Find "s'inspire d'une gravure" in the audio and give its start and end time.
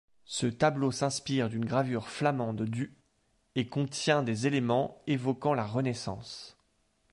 0.91-2.09